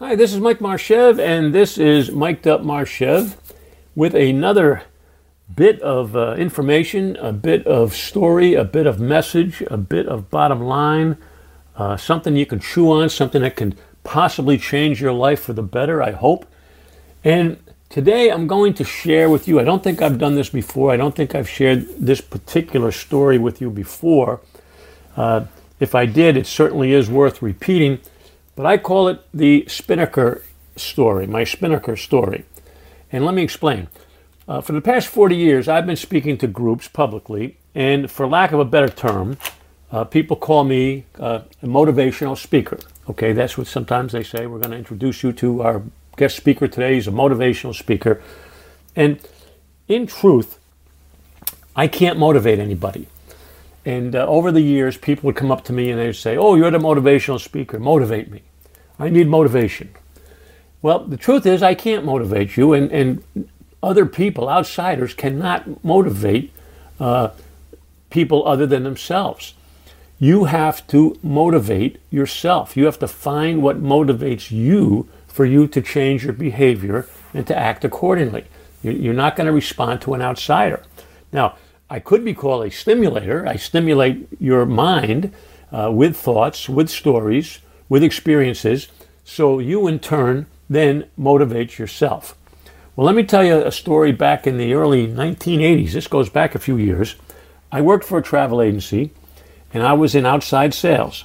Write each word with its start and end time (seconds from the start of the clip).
Hi, 0.00 0.14
this 0.14 0.32
is 0.32 0.38
Mike 0.38 0.60
Marshev, 0.60 1.18
and 1.18 1.52
this 1.52 1.76
is 1.76 2.10
Miked 2.10 2.46
Up 2.46 2.60
Marshev 2.60 3.34
with 3.96 4.14
another 4.14 4.84
bit 5.52 5.82
of 5.82 6.14
uh, 6.14 6.36
information, 6.38 7.16
a 7.16 7.32
bit 7.32 7.66
of 7.66 7.96
story, 7.96 8.54
a 8.54 8.62
bit 8.62 8.86
of 8.86 9.00
message, 9.00 9.60
a 9.68 9.76
bit 9.76 10.06
of 10.06 10.30
bottom 10.30 10.60
line, 10.60 11.16
uh, 11.74 11.96
something 11.96 12.36
you 12.36 12.46
can 12.46 12.60
chew 12.60 12.92
on, 12.92 13.08
something 13.08 13.42
that 13.42 13.56
can 13.56 13.76
possibly 14.04 14.56
change 14.56 15.02
your 15.02 15.12
life 15.12 15.40
for 15.40 15.52
the 15.52 15.64
better, 15.64 16.00
I 16.00 16.12
hope. 16.12 16.46
And 17.24 17.58
today 17.88 18.30
I'm 18.30 18.46
going 18.46 18.74
to 18.74 18.84
share 18.84 19.28
with 19.28 19.48
you, 19.48 19.58
I 19.58 19.64
don't 19.64 19.82
think 19.82 20.00
I've 20.00 20.20
done 20.20 20.36
this 20.36 20.50
before, 20.50 20.92
I 20.92 20.96
don't 20.96 21.16
think 21.16 21.34
I've 21.34 21.48
shared 21.48 21.88
this 21.98 22.20
particular 22.20 22.92
story 22.92 23.36
with 23.36 23.60
you 23.60 23.68
before. 23.68 24.42
Uh, 25.16 25.46
if 25.80 25.96
I 25.96 26.06
did, 26.06 26.36
it 26.36 26.46
certainly 26.46 26.92
is 26.92 27.10
worth 27.10 27.42
repeating 27.42 27.98
but 28.58 28.66
I 28.66 28.76
call 28.76 29.06
it 29.06 29.20
the 29.32 29.64
Spinnaker 29.68 30.42
story, 30.74 31.28
my 31.28 31.44
Spinnaker 31.44 31.94
story. 31.94 32.44
And 33.12 33.24
let 33.24 33.32
me 33.32 33.44
explain. 33.44 33.86
Uh, 34.48 34.60
for 34.60 34.72
the 34.72 34.80
past 34.80 35.06
40 35.06 35.36
years, 35.36 35.68
I've 35.68 35.86
been 35.86 35.94
speaking 35.94 36.36
to 36.38 36.48
groups 36.48 36.88
publicly, 36.88 37.56
and 37.72 38.10
for 38.10 38.26
lack 38.26 38.50
of 38.50 38.58
a 38.58 38.64
better 38.64 38.88
term, 38.88 39.38
uh, 39.92 40.02
people 40.02 40.34
call 40.34 40.64
me 40.64 41.04
uh, 41.20 41.42
a 41.62 41.66
motivational 41.68 42.36
speaker. 42.36 42.80
Okay, 43.08 43.32
that's 43.32 43.56
what 43.56 43.68
sometimes 43.68 44.10
they 44.10 44.24
say. 44.24 44.48
We're 44.48 44.58
going 44.58 44.72
to 44.72 44.76
introduce 44.76 45.22
you 45.22 45.32
to 45.34 45.62
our 45.62 45.82
guest 46.16 46.36
speaker 46.36 46.66
today. 46.66 46.94
He's 46.94 47.06
a 47.06 47.12
motivational 47.12 47.76
speaker. 47.76 48.20
And 48.96 49.20
in 49.86 50.08
truth, 50.08 50.58
I 51.76 51.86
can't 51.86 52.18
motivate 52.18 52.58
anybody. 52.58 53.06
And 53.84 54.16
uh, 54.16 54.26
over 54.26 54.50
the 54.50 54.62
years, 54.62 54.96
people 54.96 55.28
would 55.28 55.36
come 55.36 55.52
up 55.52 55.62
to 55.66 55.72
me 55.72 55.92
and 55.92 56.00
they'd 56.00 56.12
say, 56.14 56.36
Oh, 56.36 56.56
you're 56.56 56.72
the 56.72 56.78
motivational 56.78 57.38
speaker, 57.38 57.78
motivate 57.78 58.32
me. 58.32 58.42
I 58.98 59.08
need 59.08 59.28
motivation. 59.28 59.90
Well, 60.82 61.00
the 61.00 61.16
truth 61.16 61.46
is, 61.46 61.62
I 61.62 61.74
can't 61.74 62.04
motivate 62.04 62.56
you, 62.56 62.72
and, 62.72 62.90
and 62.92 63.48
other 63.82 64.06
people, 64.06 64.48
outsiders, 64.48 65.14
cannot 65.14 65.84
motivate 65.84 66.52
uh, 67.00 67.30
people 68.10 68.46
other 68.46 68.66
than 68.66 68.84
themselves. 68.84 69.54
You 70.18 70.44
have 70.44 70.86
to 70.88 71.16
motivate 71.22 72.00
yourself. 72.10 72.76
You 72.76 72.86
have 72.86 72.98
to 73.00 73.08
find 73.08 73.62
what 73.62 73.82
motivates 73.82 74.50
you 74.50 75.08
for 75.26 75.44
you 75.44 75.68
to 75.68 75.80
change 75.80 76.24
your 76.24 76.32
behavior 76.32 77.06
and 77.32 77.46
to 77.46 77.56
act 77.56 77.84
accordingly. 77.84 78.44
You're 78.82 79.14
not 79.14 79.36
going 79.36 79.46
to 79.46 79.52
respond 79.52 80.00
to 80.02 80.14
an 80.14 80.22
outsider. 80.22 80.82
Now, 81.32 81.56
I 81.90 82.00
could 82.00 82.24
be 82.24 82.34
called 82.34 82.66
a 82.66 82.70
stimulator. 82.70 83.46
I 83.46 83.56
stimulate 83.56 84.28
your 84.40 84.66
mind 84.66 85.32
uh, 85.72 85.90
with 85.92 86.16
thoughts, 86.16 86.68
with 86.68 86.90
stories, 86.90 87.60
with 87.88 88.02
experiences, 88.02 88.88
so 89.24 89.58
you 89.58 89.86
in 89.86 89.98
turn 89.98 90.46
then 90.68 91.08
motivate 91.16 91.78
yourself. 91.78 92.36
Well, 92.94 93.06
let 93.06 93.14
me 93.14 93.22
tell 93.22 93.44
you 93.44 93.64
a 93.64 93.72
story 93.72 94.12
back 94.12 94.46
in 94.46 94.58
the 94.58 94.74
early 94.74 95.06
1980s. 95.06 95.92
This 95.92 96.08
goes 96.08 96.28
back 96.28 96.54
a 96.54 96.58
few 96.58 96.76
years. 96.76 97.14
I 97.70 97.80
worked 97.80 98.04
for 98.04 98.18
a 98.18 98.22
travel 98.22 98.60
agency 98.60 99.12
and 99.72 99.82
I 99.82 99.92
was 99.92 100.14
in 100.14 100.26
outside 100.26 100.74
sales. 100.74 101.24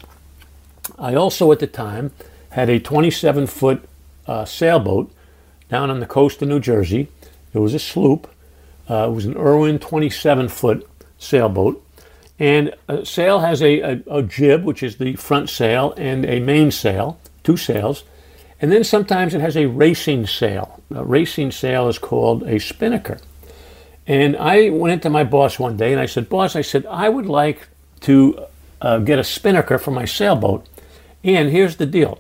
I 1.00 1.16
also, 1.16 1.52
at 1.52 1.60
the 1.60 1.68
time, 1.68 2.12
had 2.50 2.70
a 2.70 2.80
27 2.80 3.48
foot 3.48 3.88
uh, 4.28 4.46
sailboat 4.46 5.12
down 5.70 5.90
on 5.90 6.00
the 6.00 6.06
coast 6.06 6.42
of 6.42 6.48
New 6.48 6.60
Jersey. 6.60 7.10
It 7.54 7.60
was 7.60 7.74
a 7.74 7.80
sloop. 7.80 8.30
Uh, 8.90 9.08
it 9.08 9.12
was 9.12 9.26
an 9.26 9.38
Irwin 9.38 9.80
27 9.80 10.50
foot 10.50 10.88
sailboat. 11.18 11.84
And 12.40 12.74
a 12.88 13.06
sail 13.06 13.40
has 13.40 13.62
a, 13.62 13.80
a, 13.80 14.02
a, 14.10 14.24
jib, 14.24 14.64
which 14.64 14.82
is 14.82 14.98
the 14.98 15.16
front 15.16 15.50
sail, 15.50 15.94
and 15.98 16.26
a 16.26 16.40
mainsail, 16.40 17.20
two 17.44 17.58
sails. 17.58 18.04
And 18.60 18.72
then 18.72 18.84
sometimes 18.84 19.34
it 19.34 19.42
has 19.42 19.56
a 19.56 19.68
racing 19.68 20.28
sail. 20.28 20.82
A 20.94 21.04
racing 21.04 21.52
sail 21.52 21.88
is 21.88 22.00
called 22.00 22.44
a 22.44 22.60
spinnaker. 22.60 23.20
And 24.08 24.36
I 24.36 24.70
went 24.70 24.94
into 24.94 25.10
my 25.10 25.24
boss 25.24 25.60
one 25.60 25.78
day 25.78 25.92
and 25.92 26.02
I 26.02 26.08
said, 26.08 26.28
Boss, 26.28 26.56
I 26.56 26.62
said, 26.62 26.86
I 26.88 27.08
would 27.10 27.26
like 27.26 27.68
to 28.02 28.46
uh, 28.82 29.00
get 29.00 29.20
a 29.20 29.24
spinnaker 29.24 29.78
for 29.78 29.92
my 29.92 30.06
sailboat. 30.06 30.68
And 31.24 31.50
here's 31.50 31.78
the 31.78 31.86
deal 31.86 32.20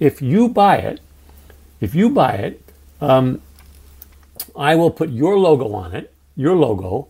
if 0.00 0.22
you 0.22 0.48
buy 0.48 0.76
it, 0.76 1.00
if 1.80 1.94
you 1.94 2.08
buy 2.08 2.32
it, 2.32 2.62
um, 3.00 3.40
I 4.56 4.74
will 4.76 4.90
put 4.90 5.10
your 5.10 5.38
logo 5.38 5.72
on 5.74 5.94
it, 5.94 6.12
your 6.36 6.56
logo, 6.56 7.08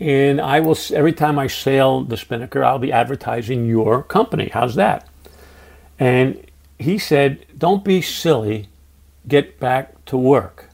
and 0.00 0.40
I 0.40 0.60
will 0.60 0.76
every 0.92 1.12
time 1.12 1.38
I 1.38 1.46
sail 1.46 2.02
the 2.02 2.16
Spinnaker, 2.16 2.64
I'll 2.64 2.78
be 2.78 2.92
advertising 2.92 3.66
your 3.66 4.02
company. 4.02 4.50
How's 4.52 4.74
that? 4.76 5.06
And 5.98 6.44
he 6.78 6.98
said, 6.98 7.44
"Don't 7.56 7.84
be 7.84 8.00
silly, 8.00 8.68
get 9.26 9.58
back 9.58 10.04
to 10.06 10.16
work. 10.16 10.70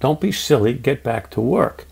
Don't 0.00 0.20
be 0.20 0.32
silly, 0.32 0.72
get 0.72 1.02
back 1.02 1.30
to 1.30 1.40
work." 1.40 1.86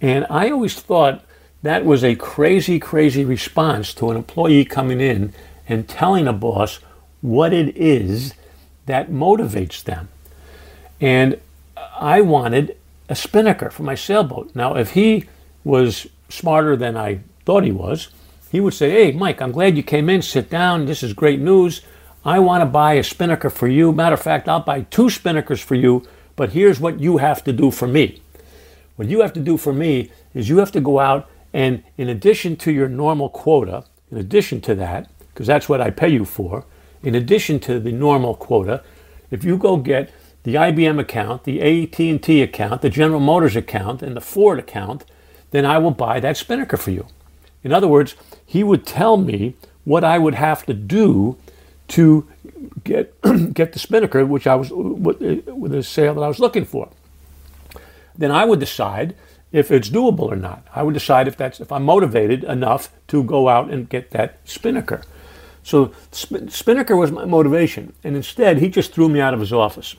And 0.00 0.26
I 0.30 0.50
always 0.50 0.74
thought 0.74 1.24
that 1.62 1.84
was 1.84 2.04
a 2.04 2.14
crazy, 2.14 2.78
crazy 2.78 3.24
response 3.24 3.92
to 3.94 4.10
an 4.10 4.16
employee 4.16 4.64
coming 4.64 5.00
in 5.00 5.32
and 5.68 5.88
telling 5.88 6.26
a 6.26 6.32
boss 6.32 6.80
what 7.20 7.52
it 7.52 7.76
is 7.76 8.34
that 8.86 9.10
motivates 9.10 9.82
them. 9.82 10.08
And 11.00 11.38
I 11.98 12.20
wanted 12.20 12.76
a 13.08 13.14
spinnaker 13.14 13.70
for 13.70 13.82
my 13.82 13.94
sailboat. 13.94 14.50
Now, 14.54 14.74
if 14.76 14.92
he 14.92 15.24
was 15.64 16.06
smarter 16.28 16.76
than 16.76 16.96
I 16.96 17.20
thought 17.44 17.64
he 17.64 17.72
was, 17.72 18.08
he 18.50 18.60
would 18.60 18.74
say, 18.74 18.90
Hey, 18.90 19.12
Mike, 19.12 19.40
I'm 19.40 19.52
glad 19.52 19.76
you 19.76 19.82
came 19.82 20.08
in. 20.08 20.22
Sit 20.22 20.50
down. 20.50 20.86
This 20.86 21.02
is 21.02 21.12
great 21.12 21.40
news. 21.40 21.82
I 22.24 22.38
want 22.38 22.62
to 22.62 22.66
buy 22.66 22.94
a 22.94 23.04
spinnaker 23.04 23.48
for 23.48 23.68
you. 23.68 23.92
Matter 23.92 24.14
of 24.14 24.22
fact, 24.22 24.48
I'll 24.48 24.60
buy 24.60 24.82
two 24.82 25.06
spinnakers 25.06 25.62
for 25.62 25.74
you, 25.74 26.06
but 26.36 26.50
here's 26.50 26.80
what 26.80 27.00
you 27.00 27.18
have 27.18 27.42
to 27.44 27.52
do 27.52 27.70
for 27.70 27.86
me. 27.86 28.20
What 28.96 29.08
you 29.08 29.20
have 29.20 29.32
to 29.34 29.40
do 29.40 29.56
for 29.56 29.72
me 29.72 30.10
is 30.34 30.48
you 30.48 30.58
have 30.58 30.72
to 30.72 30.80
go 30.80 30.98
out 30.98 31.30
and, 31.52 31.82
in 31.96 32.08
addition 32.08 32.56
to 32.56 32.72
your 32.72 32.88
normal 32.88 33.30
quota, 33.30 33.84
in 34.10 34.18
addition 34.18 34.60
to 34.62 34.74
that, 34.74 35.08
because 35.32 35.46
that's 35.46 35.68
what 35.68 35.80
I 35.80 35.90
pay 35.90 36.08
you 36.08 36.24
for, 36.24 36.66
in 37.02 37.14
addition 37.14 37.60
to 37.60 37.80
the 37.80 37.92
normal 37.92 38.34
quota, 38.34 38.82
if 39.30 39.42
you 39.44 39.56
go 39.56 39.78
get 39.78 40.12
the 40.42 40.54
IBM 40.54 40.98
account, 40.98 41.44
the 41.44 41.60
AT&T 41.60 42.42
account, 42.42 42.82
the 42.82 42.90
General 42.90 43.20
Motors 43.20 43.56
account, 43.56 44.02
and 44.02 44.16
the 44.16 44.20
Ford 44.20 44.58
account, 44.58 45.04
then 45.50 45.66
I 45.66 45.78
will 45.78 45.90
buy 45.90 46.20
that 46.20 46.36
spinnaker 46.36 46.76
for 46.76 46.90
you. 46.90 47.06
In 47.62 47.72
other 47.72 47.88
words, 47.88 48.14
he 48.44 48.64
would 48.64 48.86
tell 48.86 49.16
me 49.16 49.54
what 49.84 50.04
I 50.04 50.18
would 50.18 50.34
have 50.34 50.64
to 50.66 50.74
do 50.74 51.36
to 51.88 52.26
get 52.84 53.20
get 53.54 53.72
the 53.72 53.78
spinnaker, 53.78 54.24
which 54.24 54.46
I 54.46 54.54
was 54.54 54.70
with, 54.70 55.22
uh, 55.22 55.54
with 55.54 55.72
the 55.72 55.82
sale 55.82 56.14
that 56.14 56.22
I 56.22 56.28
was 56.28 56.38
looking 56.38 56.64
for. 56.64 56.88
Then 58.16 58.30
I 58.30 58.44
would 58.44 58.60
decide 58.60 59.14
if 59.52 59.70
it's 59.70 59.90
doable 59.90 60.30
or 60.30 60.36
not. 60.36 60.66
I 60.74 60.82
would 60.82 60.94
decide 60.94 61.26
if 61.26 61.36
that's 61.36 61.60
if 61.60 61.72
I'm 61.72 61.84
motivated 61.84 62.44
enough 62.44 62.90
to 63.08 63.22
go 63.24 63.48
out 63.48 63.70
and 63.70 63.88
get 63.88 64.10
that 64.10 64.38
spinnaker. 64.44 65.02
So 65.62 65.92
spinnaker 66.12 66.96
was 66.96 67.12
my 67.12 67.24
motivation, 67.24 67.92
and 68.02 68.16
instead 68.16 68.58
he 68.58 68.68
just 68.68 68.92
threw 68.92 69.08
me 69.08 69.20
out 69.20 69.34
of 69.34 69.40
his 69.40 69.52
office. 69.52 69.96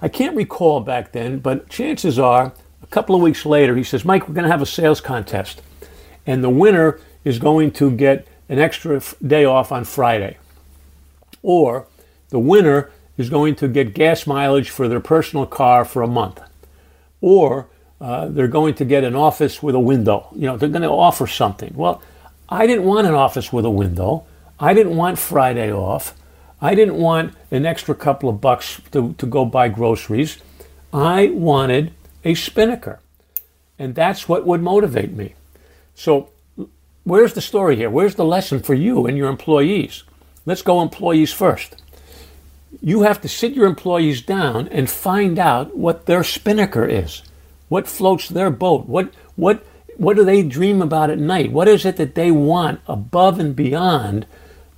I 0.00 0.08
can't 0.08 0.36
recall 0.36 0.80
back 0.80 1.12
then, 1.12 1.38
but 1.38 1.68
chances 1.68 2.18
are 2.18 2.52
couple 2.92 3.16
of 3.16 3.22
weeks 3.22 3.46
later, 3.46 3.74
he 3.74 3.82
says, 3.82 4.04
Mike, 4.04 4.28
we're 4.28 4.34
going 4.34 4.44
to 4.44 4.50
have 4.50 4.62
a 4.62 4.66
sales 4.66 5.00
contest, 5.00 5.62
and 6.26 6.44
the 6.44 6.50
winner 6.50 7.00
is 7.24 7.38
going 7.38 7.70
to 7.72 7.90
get 7.90 8.28
an 8.48 8.58
extra 8.58 9.00
day 9.26 9.44
off 9.44 9.72
on 9.72 9.84
Friday. 9.84 10.36
Or 11.42 11.86
the 12.28 12.38
winner 12.38 12.90
is 13.16 13.30
going 13.30 13.54
to 13.56 13.68
get 13.68 13.94
gas 13.94 14.26
mileage 14.26 14.70
for 14.70 14.88
their 14.88 15.00
personal 15.00 15.46
car 15.46 15.84
for 15.84 16.02
a 16.02 16.06
month. 16.06 16.40
Or 17.20 17.66
uh, 18.00 18.28
they're 18.28 18.48
going 18.48 18.74
to 18.74 18.84
get 18.84 19.04
an 19.04 19.14
office 19.14 19.62
with 19.62 19.74
a 19.74 19.80
window. 19.80 20.28
You 20.34 20.48
know, 20.48 20.56
they're 20.56 20.68
going 20.68 20.82
to 20.82 20.88
offer 20.88 21.26
something. 21.26 21.72
Well, 21.74 22.02
I 22.48 22.66
didn't 22.66 22.84
want 22.84 23.06
an 23.06 23.14
office 23.14 23.52
with 23.52 23.64
a 23.64 23.70
window. 23.70 24.24
I 24.60 24.74
didn't 24.74 24.96
want 24.96 25.18
Friday 25.18 25.72
off. 25.72 26.14
I 26.60 26.74
didn't 26.74 26.96
want 26.96 27.34
an 27.50 27.64
extra 27.64 27.94
couple 27.94 28.28
of 28.28 28.40
bucks 28.40 28.80
to, 28.92 29.14
to 29.14 29.26
go 29.26 29.44
buy 29.44 29.68
groceries. 29.68 30.38
I 30.92 31.28
wanted 31.28 31.92
a 32.24 32.34
spinnaker. 32.34 33.00
And 33.78 33.94
that's 33.94 34.28
what 34.28 34.46
would 34.46 34.62
motivate 34.62 35.12
me. 35.12 35.34
So, 35.94 36.30
where's 37.04 37.34
the 37.34 37.40
story 37.40 37.76
here? 37.76 37.90
Where's 37.90 38.14
the 38.14 38.24
lesson 38.24 38.60
for 38.60 38.74
you 38.74 39.06
and 39.06 39.16
your 39.16 39.28
employees? 39.28 40.04
Let's 40.46 40.62
go 40.62 40.82
employees 40.82 41.32
first. 41.32 41.82
You 42.80 43.02
have 43.02 43.20
to 43.20 43.28
sit 43.28 43.52
your 43.52 43.66
employees 43.66 44.22
down 44.22 44.68
and 44.68 44.88
find 44.88 45.38
out 45.38 45.76
what 45.76 46.06
their 46.06 46.24
spinnaker 46.24 46.86
is. 46.86 47.22
What 47.68 47.88
floats 47.88 48.28
their 48.28 48.50
boat? 48.50 48.86
What 48.86 49.12
what 49.36 49.64
what 49.96 50.16
do 50.16 50.24
they 50.24 50.42
dream 50.42 50.80
about 50.80 51.10
at 51.10 51.18
night? 51.18 51.52
What 51.52 51.68
is 51.68 51.84
it 51.84 51.96
that 51.96 52.14
they 52.14 52.30
want 52.30 52.80
above 52.86 53.38
and 53.38 53.54
beyond 53.54 54.26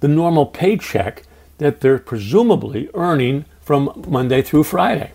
the 0.05 0.09
normal 0.09 0.45
paycheck 0.45 1.23
that 1.57 1.81
they're 1.81 1.99
presumably 1.99 2.91
earning 2.93 3.47
from 3.63 4.05
Monday 4.07 4.43
through 4.43 4.65
Friday. 4.65 5.13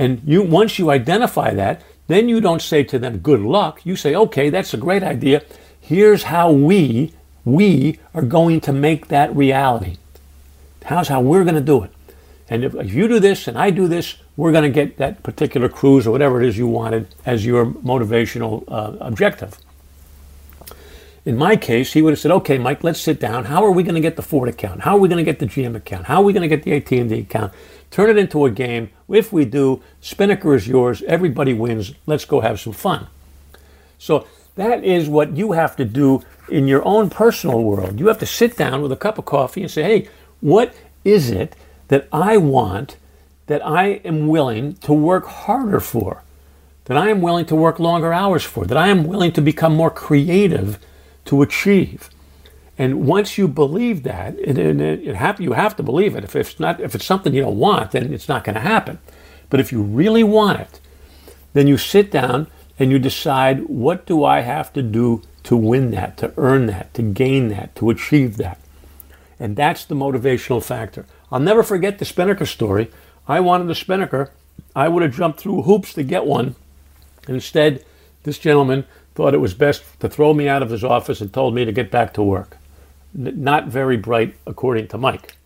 And 0.00 0.22
you 0.24 0.40
once 0.40 0.78
you 0.78 0.90
identify 0.90 1.52
that, 1.52 1.82
then 2.06 2.26
you 2.26 2.40
don't 2.40 2.62
say 2.62 2.82
to 2.84 2.98
them 2.98 3.18
good 3.18 3.40
luck. 3.40 3.84
You 3.84 3.96
say, 3.96 4.14
"Okay, 4.14 4.48
that's 4.48 4.72
a 4.72 4.78
great 4.78 5.02
idea. 5.02 5.42
Here's 5.78 6.22
how 6.22 6.50
we 6.50 7.12
we 7.44 7.98
are 8.14 8.22
going 8.22 8.62
to 8.62 8.72
make 8.72 9.08
that 9.08 9.28
reality. 9.36 9.98
How's 10.86 11.08
how 11.08 11.20
we're 11.20 11.44
going 11.44 11.60
to 11.66 11.72
do 11.74 11.84
it." 11.84 11.90
And 12.48 12.64
if, 12.64 12.74
if 12.74 12.94
you 12.94 13.08
do 13.08 13.20
this 13.20 13.46
and 13.46 13.58
I 13.58 13.68
do 13.68 13.86
this, 13.86 14.16
we're 14.38 14.52
going 14.52 14.64
to 14.64 14.70
get 14.70 14.96
that 14.96 15.22
particular 15.22 15.68
cruise 15.68 16.06
or 16.06 16.12
whatever 16.12 16.40
it 16.40 16.48
is 16.48 16.56
you 16.56 16.66
wanted 16.66 17.14
as 17.26 17.44
your 17.44 17.66
motivational 17.66 18.64
uh, 18.68 18.96
objective. 19.00 19.58
In 21.26 21.36
my 21.36 21.54
case, 21.56 21.92
he 21.92 22.00
would 22.00 22.12
have 22.12 22.18
said, 22.18 22.30
"Okay, 22.30 22.56
Mike, 22.56 22.82
let's 22.82 23.00
sit 23.00 23.20
down. 23.20 23.44
How 23.44 23.64
are 23.64 23.70
we 23.70 23.82
going 23.82 23.94
to 23.94 24.00
get 24.00 24.16
the 24.16 24.22
Ford 24.22 24.48
account? 24.48 24.82
How 24.82 24.96
are 24.96 25.00
we 25.00 25.08
going 25.08 25.24
to 25.24 25.30
get 25.30 25.38
the 25.38 25.46
GM 25.46 25.76
account? 25.76 26.06
How 26.06 26.16
are 26.16 26.24
we 26.24 26.32
going 26.32 26.48
to 26.48 26.56
get 26.56 26.62
the 26.62 26.72
AT&T 26.72 27.20
account? 27.20 27.52
Turn 27.90 28.08
it 28.08 28.16
into 28.16 28.46
a 28.46 28.50
game. 28.50 28.90
If 29.08 29.32
we 29.32 29.44
do, 29.44 29.82
Spinnaker 30.00 30.54
is 30.54 30.66
yours. 30.66 31.02
Everybody 31.02 31.52
wins. 31.52 31.92
Let's 32.06 32.24
go 32.24 32.40
have 32.40 32.58
some 32.58 32.72
fun." 32.72 33.08
So 33.98 34.26
that 34.56 34.82
is 34.82 35.08
what 35.08 35.36
you 35.36 35.52
have 35.52 35.76
to 35.76 35.84
do 35.84 36.22
in 36.48 36.66
your 36.66 36.84
own 36.86 37.10
personal 37.10 37.62
world. 37.62 38.00
You 38.00 38.06
have 38.08 38.18
to 38.18 38.26
sit 38.26 38.56
down 38.56 38.80
with 38.80 38.92
a 38.92 38.96
cup 38.96 39.18
of 39.18 39.26
coffee 39.26 39.62
and 39.62 39.70
say, 39.70 39.82
"Hey, 39.82 40.08
what 40.40 40.74
is 41.04 41.30
it 41.30 41.54
that 41.88 42.08
I 42.12 42.38
want 42.38 42.96
that 43.46 43.66
I 43.66 44.00
am 44.04 44.28
willing 44.28 44.74
to 44.74 44.92
work 44.92 45.26
harder 45.26 45.80
for, 45.80 46.22
that 46.84 46.96
I 46.96 47.10
am 47.10 47.20
willing 47.20 47.46
to 47.46 47.56
work 47.56 47.78
longer 47.78 48.12
hours 48.12 48.44
for, 48.44 48.64
that 48.64 48.78
I 48.78 48.88
am 48.88 49.04
willing 49.04 49.32
to 49.32 49.42
become 49.42 49.74
more 49.74 49.90
creative 49.90 50.78
to 51.26 51.42
achieve. 51.42 52.10
And 52.78 53.06
once 53.06 53.36
you 53.36 53.46
believe 53.46 54.04
that, 54.04 54.38
it, 54.38 54.56
it 54.58 55.14
have, 55.14 55.40
you 55.40 55.52
have 55.52 55.76
to 55.76 55.82
believe 55.82 56.16
it. 56.16 56.24
If 56.24 56.34
it's 56.34 56.58
not, 56.58 56.80
if 56.80 56.94
it's 56.94 57.04
something 57.04 57.34
you 57.34 57.42
don't 57.42 57.58
want, 57.58 57.90
then 57.90 58.12
it's 58.12 58.28
not 58.28 58.44
going 58.44 58.54
to 58.54 58.60
happen. 58.60 58.98
But 59.50 59.60
if 59.60 59.70
you 59.70 59.82
really 59.82 60.24
want 60.24 60.60
it, 60.60 60.80
then 61.52 61.66
you 61.66 61.76
sit 61.76 62.10
down 62.10 62.46
and 62.78 62.90
you 62.90 62.98
decide 62.98 63.68
what 63.68 64.06
do 64.06 64.24
I 64.24 64.40
have 64.40 64.72
to 64.72 64.82
do 64.82 65.22
to 65.42 65.56
win 65.56 65.90
that, 65.90 66.16
to 66.18 66.32
earn 66.36 66.66
that, 66.66 66.94
to 66.94 67.02
gain 67.02 67.48
that, 67.48 67.74
to 67.76 67.90
achieve 67.90 68.36
that. 68.38 68.58
And 69.38 69.56
that's 69.56 69.84
the 69.84 69.94
motivational 69.94 70.62
factor. 70.62 71.06
I'll 71.30 71.40
never 71.40 71.62
forget 71.62 71.98
the 71.98 72.04
Spinnaker 72.04 72.46
story. 72.46 72.90
I 73.28 73.40
wanted 73.40 73.68
the 73.68 73.74
Spinnaker. 73.74 74.32
I 74.74 74.88
would 74.88 75.02
have 75.02 75.14
jumped 75.14 75.40
through 75.40 75.62
hoops 75.62 75.92
to 75.94 76.02
get 76.02 76.24
one. 76.24 76.54
And 77.26 77.36
instead, 77.36 77.84
this 78.22 78.38
gentleman 78.38 78.86
thought 79.20 79.34
it 79.34 79.38
was 79.38 79.52
best 79.52 79.84
to 80.00 80.08
throw 80.08 80.32
me 80.32 80.48
out 80.48 80.62
of 80.62 80.70
his 80.70 80.82
office 80.82 81.20
and 81.20 81.30
told 81.30 81.54
me 81.54 81.66
to 81.66 81.72
get 81.72 81.90
back 81.90 82.14
to 82.14 82.22
work. 82.22 82.56
N- 83.14 83.34
not 83.44 83.66
very 83.66 83.98
bright, 83.98 84.34
according 84.46 84.88
to 84.88 84.96
Mike. 84.96 85.36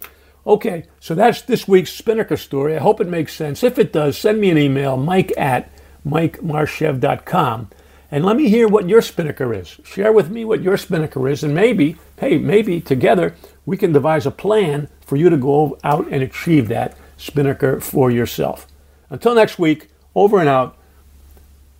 Okay, 0.46 0.84
so 1.00 1.12
that's 1.16 1.42
this 1.42 1.66
week's 1.66 1.92
Spinnaker 1.92 2.36
story. 2.36 2.76
I 2.76 2.78
hope 2.78 3.00
it 3.00 3.08
makes 3.08 3.34
sense. 3.34 3.64
If 3.64 3.76
it 3.76 3.92
does, 3.92 4.16
send 4.16 4.40
me 4.40 4.50
an 4.50 4.58
email, 4.58 4.96
mike 4.96 5.32
at 5.36 5.72
mikemarshev.com, 6.06 7.70
and 8.12 8.24
let 8.24 8.36
me 8.36 8.48
hear 8.48 8.68
what 8.68 8.88
your 8.88 9.02
Spinnaker 9.02 9.52
is. 9.52 9.80
Share 9.82 10.12
with 10.12 10.30
me 10.30 10.44
what 10.44 10.62
your 10.62 10.76
Spinnaker 10.76 11.28
is, 11.28 11.42
and 11.42 11.52
maybe, 11.52 11.96
hey, 12.20 12.38
maybe 12.38 12.80
together 12.80 13.34
we 13.66 13.76
can 13.76 13.90
devise 13.92 14.24
a 14.24 14.30
plan 14.30 14.86
for 15.00 15.16
you 15.16 15.28
to 15.30 15.36
go 15.36 15.76
out 15.82 16.06
and 16.12 16.22
achieve 16.22 16.68
that 16.68 16.96
Spinnaker 17.16 17.80
for 17.80 18.08
yourself. 18.08 18.68
Until 19.10 19.34
next 19.34 19.58
week, 19.58 19.88
over 20.14 20.38
and 20.38 20.48
out. 20.48 20.76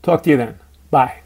Talk 0.02 0.25
to 0.25 0.31
you 0.31 0.37
then. 0.37 0.58
Bye. 0.91 1.24